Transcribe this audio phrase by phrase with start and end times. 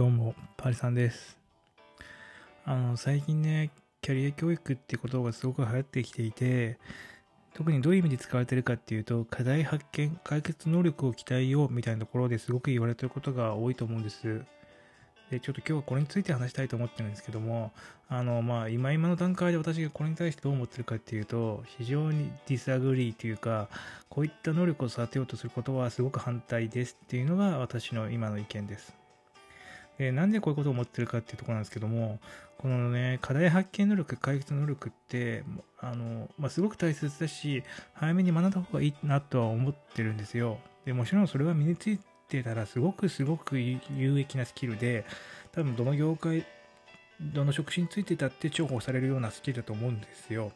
[0.00, 1.36] どうも、パリさんです。
[2.64, 6.78] あの、最近ね、キャリア教育ってことがすごく流行ってきていて、
[7.52, 14.42] 特にどういう意味で使われてるかっていうと、課題発見、解決能力を鍛えようみたいなところですごく言われてることが多いと思うんです。
[15.30, 17.70] で、ちょっと今日はこれについて話したいと思ってるんですけども、
[18.08, 23.68] あの、まあ、今今の段階で私がこれに対してどう思ってるかっていうと、非常に disagree というか、
[24.08, 28.98] こういった能力を育てようとすることはすごく反対ですっていうのが私の今の意見です。
[30.00, 32.20] でなんでこういうことを思ってるかっていうとこなんですけども、
[32.56, 35.44] このね、課題発見能力、解決能力って、
[35.78, 40.56] あの、まあ、すごく大切だし、早めに学んだ方がいいなとは思ってるんですよ。
[40.86, 45.04] でもちろんそれは身についてたら、すごくすごく有益なスキルで、
[45.52, 46.46] 多分どの業界、
[47.20, 50.50] どの職種についてたって重宝されるようなスキルだと思うんですよ。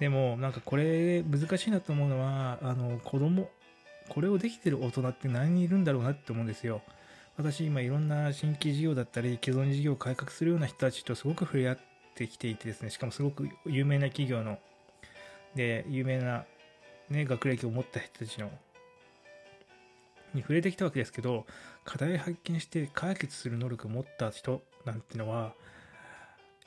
[0.00, 3.48] でも、なんかこれ難しいなと思うのは、あの、子供、
[4.08, 6.82] これをできてる大人って何人いるんだろうなって思うんですよ。
[7.38, 11.78] 私今いろんな新規事業だったり既存事業を改革するような人たちとすごく触れ合っ
[12.16, 14.58] てきていてですねしかもすごく有名な企業の
[15.54, 16.44] で有名な、
[17.10, 18.50] ね、学歴を持った人たちの
[20.34, 21.46] に触れてきたわけですけど
[21.84, 25.54] 課題発見して解決する能力を持った人なんてのは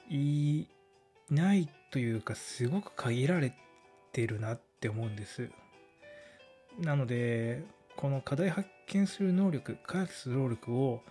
[0.10, 0.68] い
[1.30, 3.54] ないというかすごく限られ
[4.14, 5.50] てるなって思うんです。
[6.80, 7.62] なので
[8.02, 11.02] この課題発見する能力解決する能力を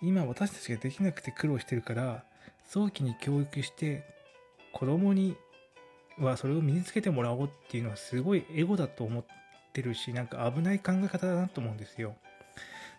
[0.00, 2.24] 今私たちができなくて苦労してるから
[2.64, 4.02] 早期に教育して
[4.72, 5.36] 子供に
[6.18, 9.24] はそれを身につけてもらおうっていうのはすごいエゴだと思っ
[9.74, 12.14] てるしなんか危ない考え方だなと思うんですよ。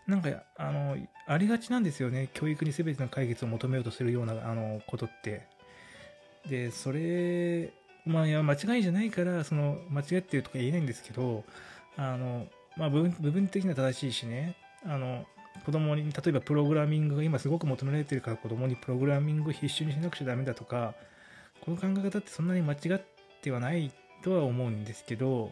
[0.08, 2.30] なんかあのありがちなんですよね。
[2.34, 5.48] 教育に全ての解決を求めようとするようなあのことって。
[6.48, 7.74] でそれ
[8.06, 11.44] まあいや間違いじゃないからその間違ってるとか言えないんですけど
[11.98, 12.48] あの
[12.80, 14.56] まあ部分的には正しいしね。
[14.86, 15.26] あの
[15.66, 20.96] 子供に例えばプログラミングが今すごく求められてるから子供にプログラミングを必修にしなくちゃダメだとか
[21.62, 23.02] この考え方ってそんなに間違っ
[23.42, 23.92] てはない
[24.24, 25.52] とは思うんですけど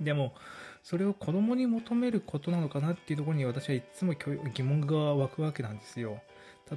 [0.00, 0.34] でも
[0.82, 4.14] それを子供に求めることなのかなっていうところに私はいつも
[4.52, 6.20] 疑問が湧くわけなんですよ。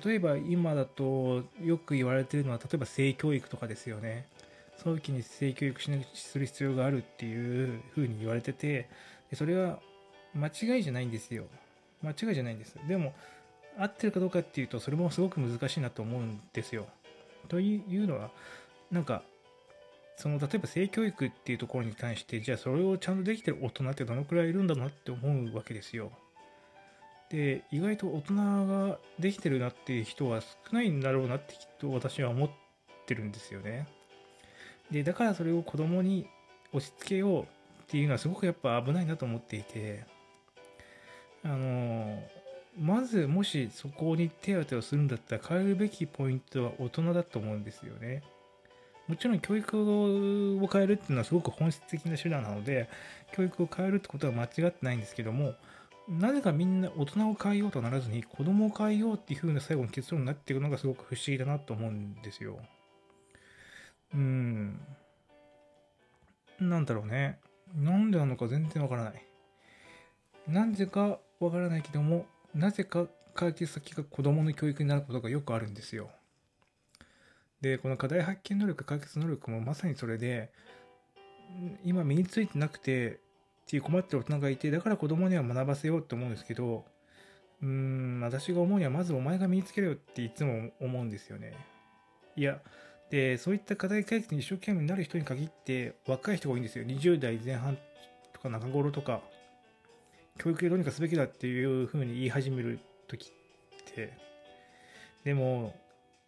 [0.04, 4.28] 例えば今だとよく言われてるのは例えば性教育とかですよね。
[4.84, 8.88] 早期に性教育しする必要があるっていうふうに言われてて
[9.36, 9.80] それは
[10.34, 11.46] 間違いじゃないんですよ。
[12.02, 12.76] 間違いじゃないんです。
[12.88, 13.14] でも
[13.78, 16.88] 合ってるかどうかっていうとそれもすごく難しいなと思うんですよ。
[17.48, 18.32] というのは
[18.92, 19.24] なんか
[20.18, 26.12] その例えば性教育っていうところに対してじゃあそれをちゃんとできてる大人ってどのくらいいるんだなって思うわけですよ。
[27.30, 28.34] で意外と大人
[28.68, 32.50] ができてるなっていう人は少ないんだろうなってきっと私は思っ
[33.08, 33.88] てるんですよね。
[34.92, 36.28] でだからそれを子供に
[36.72, 37.48] 押し付けよう
[37.86, 40.06] っていうのはすごくやっぱ危ないなと思っていて
[41.44, 42.20] あの
[42.78, 48.24] まずもしそこに手当てをするんだったら変えるべきポイントは大人だと思うんですよね。
[49.08, 52.90] もちろん教育を変えるっていうのはすごく本質的な手段なので
[53.34, 55.54] 教育を変えるってことは間違ってないんですけども
[56.10, 62.58] なぜかみんな大人を変えようとならずに子供を変えようっていう風な最後の結論になっていくのがすごく不思議だなと思うんですよ。
[64.14, 64.80] うん。
[66.60, 67.40] なんだろうね。
[67.76, 69.24] なんでなのか全然わからない。
[70.48, 76.10] なぜかわからないけどもなぜか解決先が子供の教育になることがよくあるんですよ。
[77.62, 80.52] でこの課題発見能力解決能力もまさにそれで
[81.84, 83.18] 今身についてなくてっ
[83.68, 86.86] ていう困ってる大人がいてだから子供には学ばせようと思うんですけど
[87.62, 91.54] うーん私が思うにはまずお前が身につけろよっていつも思うんですよね。
[92.36, 92.62] いや
[93.10, 96.86] でそういった課題解決に一生懸命になる人に限って若い人が多いんですよ。
[96.86, 97.78] 20代前半
[98.34, 99.22] とか中頃とか。
[100.38, 104.14] 教育でどうにかすべきだっていうふうに言い始める時って。
[105.24, 105.74] でも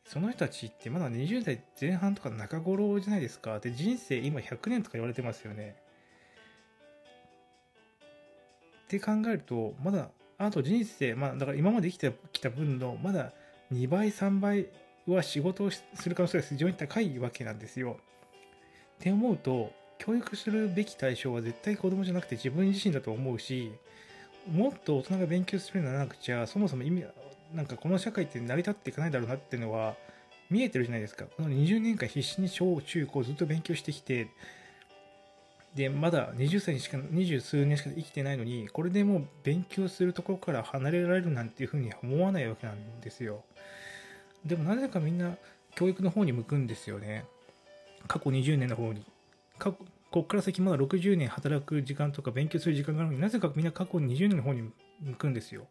[0.05, 3.59] その人たちってまだ20代前半とか中頃じゃないですか。
[3.59, 5.75] で人生今100年とか言われてますよね。
[8.85, 13.33] って考えるとまだあと人生まあだから今まで生きてきた分のまだ
[13.73, 14.67] 2倍3倍
[15.11, 17.97] は仕事をする可能性が非常に高いわけなんですよ。
[18.99, 23.71] って思うと教育するべき対象は絶対子供じゃなくて自分自身だと思うし
[24.51, 27.05] もっと大人が勉強するようにならなくちゃそもそも意味
[27.53, 29.95] なんかこの社会って成り立っていかないだろうなっていうのは
[30.49, 31.25] 見えてるじゃないですか。
[31.25, 34.29] この20年間必死に小中高ずっと勉強してきて
[35.75, 43.43] でまだ20歳にしか20数年しか生きてないのにこれでもう勉強するところから離れられるなんていうふうには思わないわけなんですよ。
[44.47, 45.35] でもなぜかみんな
[45.75, 47.25] 教育の方に向くんですよね。
[48.07, 49.05] 過去20年の方に。
[49.59, 49.77] 過去
[50.09, 54.71] ここから先まだ60年働く時間とか勉強する時間があるのになぜかみんな過去20年の方に
[55.01, 55.67] 向くんですよ。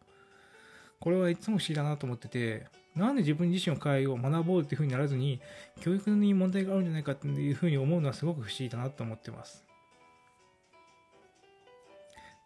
[0.99, 5.39] これはいつも不思議だなと思ってて、なんで自分自身を変えよう、学ぼうっていうふうにならずに、
[5.81, 9.66] 教育に問題があるんじゃないかっていうふうに思うのはすごく不思議だなと思ってます。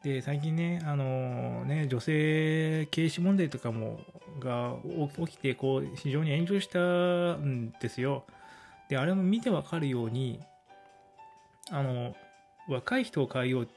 [0.03, 3.99] で、最近ね、あのね、女性軽視問題とかも、
[4.39, 4.75] が
[5.25, 8.25] 起きて、こう、非常に炎上したんですよ。
[8.89, 10.39] で、あれも見てわかるように、
[11.69, 12.15] あの、
[12.67, 13.67] 若い人を変えようっ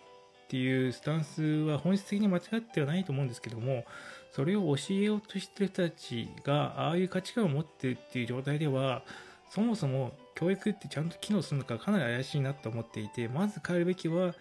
[0.49, 3.85] ていうスタンスは本質的に間違ってはないと思うんですけども、
[4.32, 9.03] それを教えようとしてる人たちが、ああいう価値観を持ってるっていう状態では、
[9.50, 14.35] そもそも教育ってちゃんと機能するのかかなり怪しいなと思っていて、まず変えるべきは、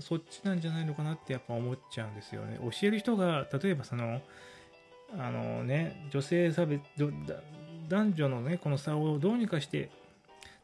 [0.00, 2.58] そっちなんじゃないのかなってやっぱ思っちゃうんですよね。
[2.60, 4.20] 教える人が、例えばその、
[5.18, 6.82] あのね、女性差別、
[7.88, 9.90] 男女のね、この差をどうにかして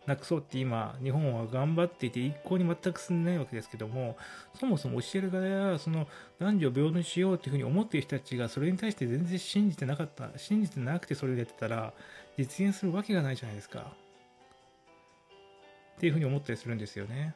[0.06, 4.16] なくそうって今、日本は頑張っていて、一向に全く進んでないわけですけども、
[4.58, 6.08] そもそも教える側や、その
[6.40, 11.92] 男女平等にしようっていうふうに思っている人たちが、それに対して全然信じてなかった、信じてなくてそれをやってたら、
[12.36, 13.92] 実現するわけがないじゃないですか。
[15.96, 17.34] っていうふうに思ったりするんですよね。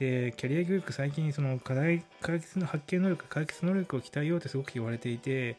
[0.00, 5.58] で、キャリア教育、最近、その課題解決の発見能力、解決能力を鍛えようってすごく言われていて、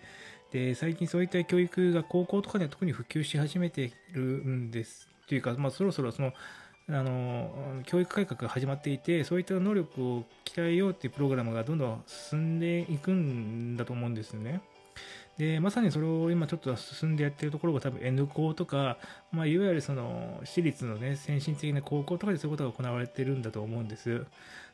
[0.51, 5.07] で、最近そういった教育が高校とかでは特に普及し始めているんです。
[5.27, 6.33] というか、まあ、そろそろその、
[6.89, 14.59] あの、教育改革が始まっていて、そういった能力を鍛えようっていうプログラムがどんどん進んでいくんだと思うんですね。
[15.41, 18.97] で、まさにそれを今ちょっと進んでやってるところが多分 N 校とか、
[19.31, 24.23] まあ、いわゆるその私立のね、先進的な高校とかでそういうことが行われてるんだと思うんです。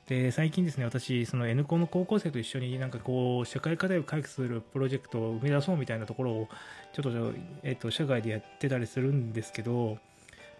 [0.08, 6.50] で、最近ですね、私、その N 校の高校生と一緒になんかこう、社会課題を解決するプロジェクトを生み出そうみたいなところを、
[6.92, 7.34] ちょっと、
[7.64, 10.00] えっと、社外でやってたりするんですけど、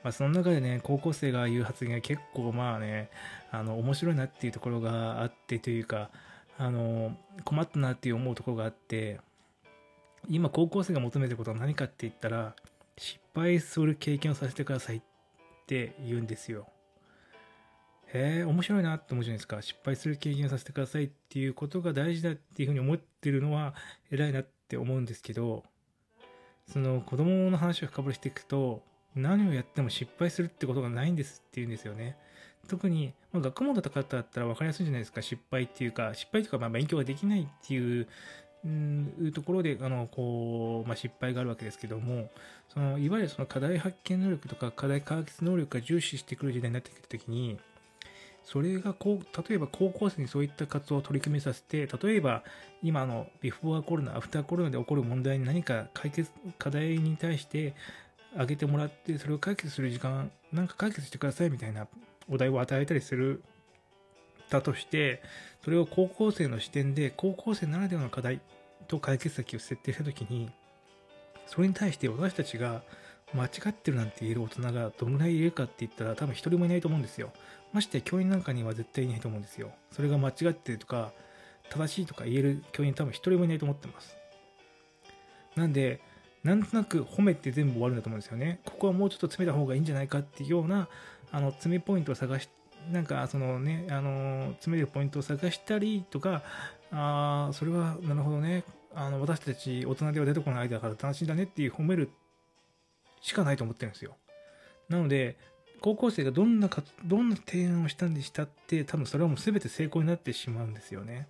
[0.06, 3.10] まあ、その中でね、高校生が言う発言が結構まあね、
[3.52, 6.12] あの、面白いなっていうところがあってというか、
[6.58, 7.14] あの、
[7.44, 9.20] 困ったなっていう思うところがあって、
[10.30, 12.56] 今高校生が求めてることは何かって言ったら、
[12.98, 15.02] 失敗する経験をさせてくださいっ
[15.68, 16.68] て言うんですよ。
[18.14, 19.62] へえ、面白いなって思うじゃないですか。
[19.62, 23.74] 失敗する経験をさせてくださいっていうことが大事だっていうふうに思ってるのは
[24.12, 25.64] 偉いなって思うんですけど、
[26.68, 28.84] その子供の話を深掘りしていくと、
[29.16, 32.18] 何をやっても失敗するってことがないんですって言うんですよね。
[32.68, 35.22] 特に、まあ、学問だった方だったら分かりやすいじゃないですか。
[35.22, 38.08] 失敗っていうか、失敗とか、まあ、勉強ができないっていう
[38.68, 42.30] いうところであのこう、まあ、失敗があるわけですけども
[42.74, 47.58] そのいわゆるその課題発見能力とか課題解決能力が重視してくる時代になってきた時に
[48.44, 52.44] それがこう例えば高校生にそういった活動を取り組みさせて例えば
[52.82, 57.76] 今のビフォーコロナアフターコロナで起こる問題に何か解決課題に対して
[58.34, 61.88] 挙げてもらってそれを解決する時間なんか解決してくださいみたいな
[62.30, 63.44] お題を与えたりする
[64.50, 65.22] だとして
[65.64, 68.40] それを高校生の視点で高校生ならではの課題
[68.88, 70.50] と解決先を設定したときに、
[71.46, 72.82] それに対して私たちが
[73.34, 77.32] 間違ってるなんて言える大人がどのぐらいいるかって言ったら多分一人もいないと思うんですよ。
[77.74, 79.72] まして教員なんかには絶対いないと思うんですよ。
[79.92, 81.12] それが間違ってるとか、
[81.70, 84.18] 正しいとか言える教員多分一人もいないと思ってます。
[85.56, 86.02] なんで、
[86.44, 88.62] なんとなく褒めて全部終わるんだと思うんですよね。
[88.64, 90.88] ここはもうちょっと詰めた方がいいんじゃないかっていうような、
[91.32, 92.50] あの、詰めポイントを探し、
[92.92, 96.44] なんか、そのね、あの、詰めるポイントを探したりとか、
[96.92, 98.64] ああ、それは、なるほどね。
[98.94, 102.10] あの、私たち大人では出てこないアイデアから楽しいんだねっていう褒める
[103.22, 104.16] しかないと思ってるんですよ。
[104.90, 105.38] なので、
[105.82, 111.28] 高校生がどんなか、どんな提案をしたんでしたって、多分それはもう全て成功になってしまうんですよね。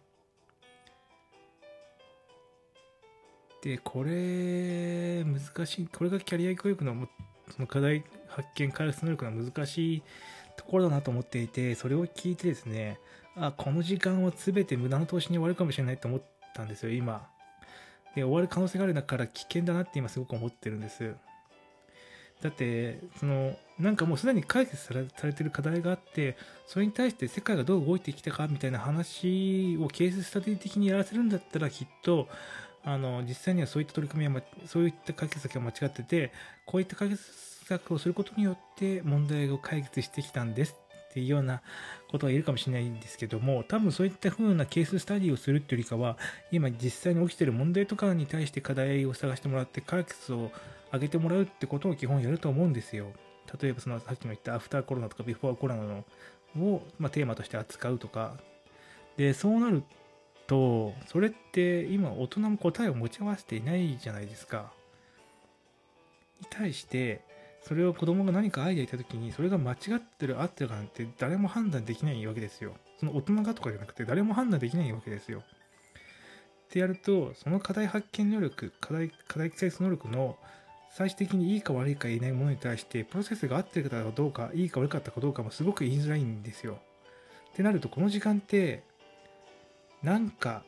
[3.62, 7.10] で、これ、難しい、これがキャリア教育の
[7.50, 10.03] その課題発見、開発能力の難しい
[10.55, 13.00] ところだなと思っていて、それを聞いてですね、
[13.39, 16.22] あ、この時間は全て無駄な投資に終わるかもしれないと思っ
[16.53, 17.27] たんですよ、今。
[18.15, 21.13] で、終わる可能性があるんだから危険だなって今すごく思ってるんです。
[22.41, 32.27] だって、その、なんかもうすでに解決されされてる課題があって、それに対して世界がどう動いてきたかみたいな話をケーススタディ的にやらせるんだったらきっと、
[32.84, 36.32] あの、実際にはそういった取り組みは、そういった解決策が間違ってて、
[36.65, 37.24] こういった解決
[37.65, 40.75] 策をすることによって問題を解決してきたんです
[41.09, 41.61] っていうような
[42.09, 46.17] ことが言えるかもしれないんですけども、多分そういった風なケーススタディをするっていうよりかは、
[46.51, 50.51] 今実際に起きてる問題とかに対して課題を探してもらって解決を
[50.91, 53.07] 上げてもらうってことを基本やると思うんですよ。
[53.61, 56.05] 例えばそのさっきも言ったアフターコロナとかビフォーコロナの
[56.57, 58.37] を、ま、テーマとして扱うとか。
[59.15, 59.83] で、そうなる
[60.47, 64.71] と、それって今大人も答えを持ち合わせていないじゃないですか。
[66.41, 67.21] に対して、
[67.67, 72.74] それを子供が何かアイデア言った時に、それが間違ってる、合ってるかなんて誰も判断できないわけですよ。
[73.00, 75.39] その大人がとかじゃなくて誰も判断できないわけですよ。
[75.39, 80.38] ってやると、その課題発見能力、課題、課題解決能力の
[80.91, 86.79] 最終的にいいか悪いか言えないものに対して、プロセスが合ってるかどうか、いいか悪かったかどうかもすごく言いづらいんですよ。
[87.51, 88.83] ってなると、この時間って、
[90.03, 90.63] なんか、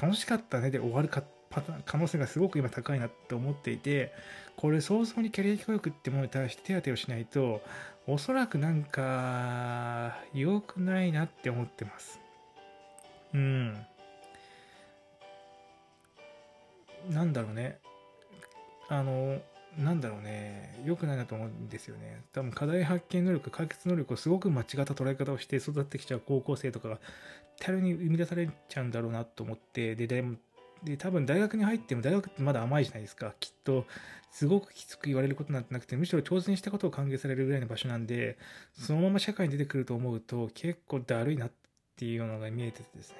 [0.00, 1.22] 楽しかったねで終わるか
[1.54, 4.12] パターン可能性がすごく今高いなって思っていて、
[4.56, 7.62] これ早々にキャリア教育ってものに対して手当てをしないと、
[8.08, 12.18] おそらくなんか、良くないなって思ってます。
[13.32, 13.86] うん。
[17.08, 17.78] なんだろうね。
[18.88, 19.40] あの、
[19.78, 20.82] なんだろうね。
[20.84, 22.22] 良くないなと思うんですよね。
[22.32, 26.98] 多分課題発見能力、解決能力をすごく間違った捉え方をして育ってきちゃう高校生とかが
[27.60, 30.24] 大量に生み出されちゃうんだろうなと思って、で、で
[30.84, 33.34] で、多分大学に入っても大学ってまだ甘いじゃないですか。
[33.40, 33.86] きっと、
[34.30, 38.36] すごくきつく言われることなんてなくて、むしろ挑戦したことを歓迎されるぐらいの場所なんで、
[38.72, 41.50] そのまま社会に出てくると思うと、結構だるいなっ
[41.96, 43.16] ていうのが見えててですね。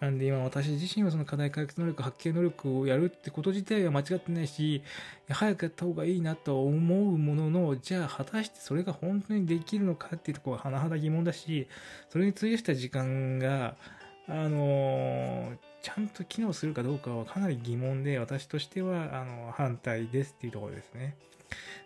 [0.00, 4.82] なんで今私自身はその課題解決能力、発見能力をやるってこと自体は間違ってないし、
[5.30, 11.66] 早くやった方がいいなと思うものの、じゃあ果たしてそれが本当にできるのかっていうところは甚だ疑問だし、
[12.10, 13.76] それに費やした時間が、
[14.28, 21.14] あのーちゃんと機能するかどうかはかなり疑問で、私としてはあの反対ですっていうところですね。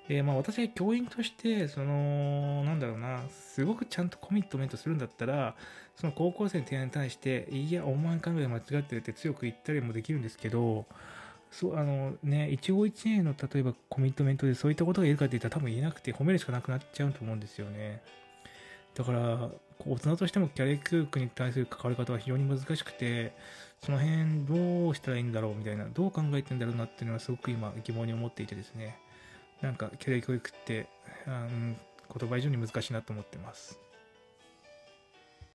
[0.08, 5.54] で、まあ私が教員として、その、なんだろうな、すごくちゃんとコミットメントするんだったら、
[5.96, 10.86] その高校生の提案に対して、いや、お前考え間違ってるって強く言ったりもできるんですけど、
[11.50, 18.00] そう、あのね、一期一会の例えばコミットメントでそういったことが言えるかって言ったら多分言えなくて褒めるしかなくなっちゃうと思うんですよね。
[18.94, 19.50] だから、
[19.86, 23.32] 大人としてもキャリア教育に対する関わり方は非常に難しくて、
[23.82, 28.98] その辺どうしたらいいんだろうみたいな、どう考えてんだろうなっていうのはすごく今疑問に思っていてですね、
[29.62, 30.86] なんかキャリア教育って、
[31.26, 31.76] うん、
[32.18, 33.78] 言葉以上に難しいなと思ってます。